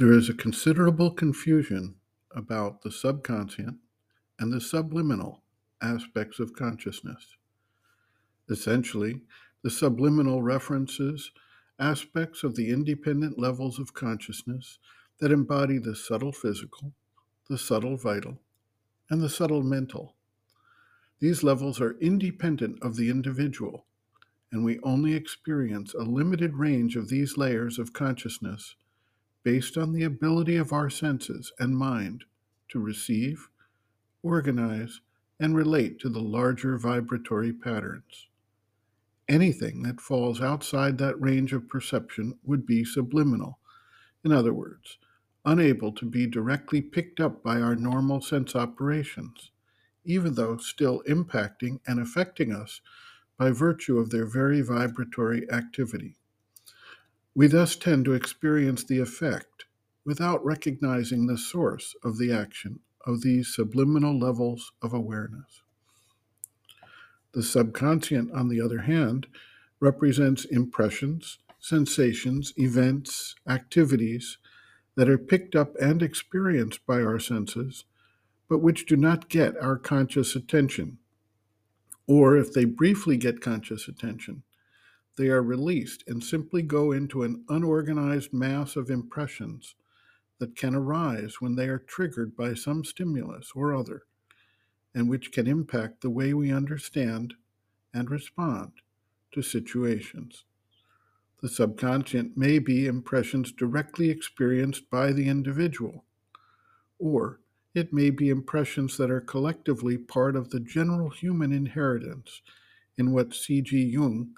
[0.00, 1.96] There is a considerable confusion
[2.30, 3.76] about the subconscient
[4.38, 5.42] and the subliminal
[5.82, 7.36] aspects of consciousness.
[8.48, 9.20] Essentially,
[9.62, 11.32] the subliminal references
[11.78, 14.78] aspects of the independent levels of consciousness
[15.18, 16.94] that embody the subtle physical,
[17.50, 18.40] the subtle vital,
[19.10, 20.16] and the subtle mental.
[21.18, 23.84] These levels are independent of the individual,
[24.50, 28.76] and we only experience a limited range of these layers of consciousness
[29.42, 32.24] based on the ability of our senses and mind
[32.68, 33.48] to receive,
[34.22, 35.00] organize,
[35.38, 38.28] and relate to the larger vibratory patterns.
[39.28, 43.58] Anything that falls outside that range of perception would be subliminal.
[44.24, 44.98] In other words,
[45.44, 49.50] unable to be directly picked up by our normal sense operations,
[50.04, 52.80] even though still impacting and affecting us
[53.38, 56.16] by virtue of their very vibratory activity.
[57.34, 59.66] We thus tend to experience the effect
[60.04, 65.62] without recognizing the source of the action of these subliminal levels of awareness.
[67.32, 69.28] The subconscient, on the other hand,
[69.78, 74.38] represents impressions, sensations, events, activities
[74.96, 77.84] that are picked up and experienced by our senses,
[78.48, 80.98] but which do not get our conscious attention.
[82.08, 84.42] Or if they briefly get conscious attention,
[85.20, 89.74] they are released and simply go into an unorganized mass of impressions
[90.38, 94.04] that can arise when they are triggered by some stimulus or other,
[94.94, 97.34] and which can impact the way we understand
[97.92, 98.72] and respond
[99.30, 100.46] to situations.
[101.42, 106.06] The subconscient may be impressions directly experienced by the individual,
[106.98, 107.40] or
[107.74, 112.40] it may be impressions that are collectively part of the general human inheritance
[112.96, 113.76] in what C.G.
[113.78, 114.30] Jung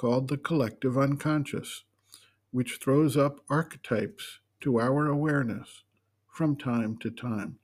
[0.00, 1.84] called the collective unconscious,
[2.52, 5.82] which throws up archetypes to our awareness
[6.26, 7.58] from time to time.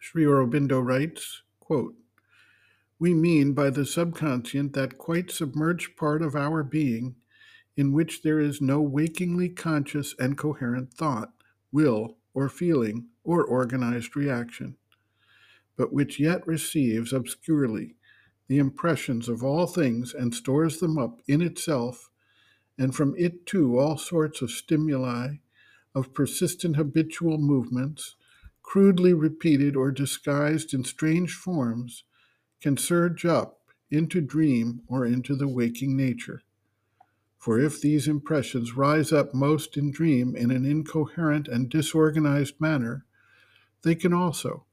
[0.00, 1.94] Sri Aurobindo writes, quote,
[2.98, 7.14] We mean by the subconscient that quite submerged part of our being
[7.76, 11.32] in which there is no wakingly conscious and coherent thought,
[11.70, 14.74] will, or feeling, or organized reaction,
[15.76, 17.94] but which yet receives obscurely
[18.48, 22.10] the impressions of all things and stores them up in itself,
[22.78, 25.36] and from it too all sorts of stimuli
[25.94, 28.16] of persistent habitual movements,
[28.62, 32.04] crudely repeated or disguised in strange forms,
[32.60, 33.58] can surge up
[33.90, 36.40] into dream or into the waking nature.
[37.38, 43.04] For if these impressions rise up most in dream in an incoherent and disorganized manner,
[43.82, 44.64] they can also,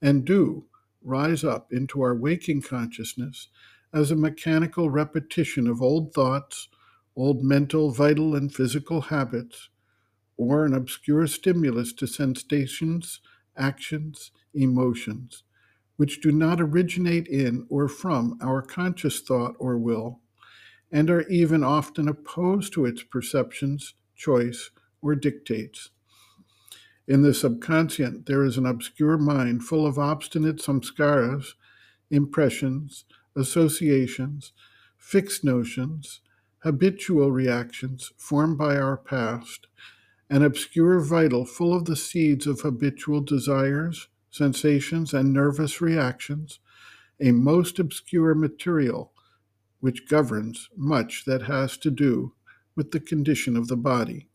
[0.00, 0.66] and do,
[1.04, 3.48] rise up into our waking consciousness
[3.92, 6.68] as a mechanical repetition of old thoughts,
[7.16, 9.68] old mental, vital, and physical habits,
[10.36, 13.20] or an obscure stimulus to sensations,
[13.56, 15.44] actions, emotions,
[15.96, 20.20] which do not originate in or from our conscious thought or will,
[20.90, 24.70] and are even often opposed to its perceptions, choice,
[25.02, 25.90] or dictates.
[27.08, 31.54] In the subconscient, there is an obscure mind full of obstinate samskaras,
[32.10, 33.04] impressions,
[33.34, 34.52] associations,
[34.96, 36.20] fixed notions,
[36.60, 39.66] habitual reactions formed by our past,
[40.30, 46.60] an obscure vital full of the seeds of habitual desires, sensations, and nervous reactions,
[47.20, 49.12] a most obscure material
[49.80, 52.32] which governs much that has to do
[52.76, 54.28] with the condition of the body.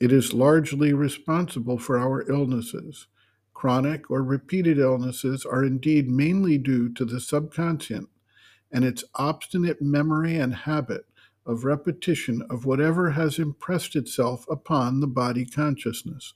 [0.00, 3.06] It is largely responsible for our illnesses.
[3.54, 8.08] Chronic or repeated illnesses are indeed mainly due to the subconscient
[8.72, 11.06] and its obstinate memory and habit
[11.46, 16.34] of repetition of whatever has impressed itself upon the body consciousness.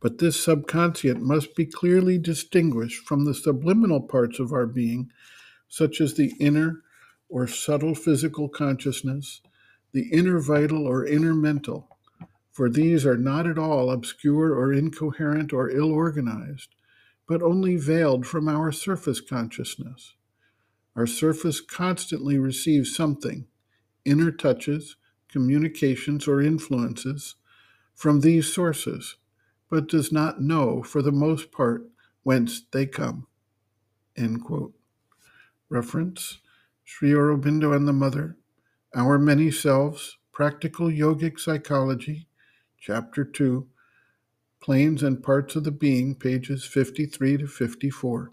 [0.00, 5.10] But this subconscient must be clearly distinguished from the subliminal parts of our being
[5.68, 6.82] such as the inner
[7.28, 9.42] or subtle physical consciousness,
[9.92, 11.89] the inner vital or inner mental,
[12.60, 16.74] for these are not at all obscure or incoherent or ill organized,
[17.26, 20.12] but only veiled from our surface consciousness.
[20.94, 23.46] Our surface constantly receives something,
[24.04, 24.96] inner touches,
[25.26, 27.36] communications, or influences
[27.94, 29.16] from these sources,
[29.70, 31.88] but does not know, for the most part,
[32.24, 33.26] whence they come.
[35.70, 36.40] Reference
[36.84, 38.36] Sri Aurobindo and the Mother,
[38.94, 42.26] Our Many Selves, Practical Yogic Psychology,
[42.82, 43.66] Chapter 2,
[44.62, 48.32] Planes and Parts of the Being, pages 53 to 54.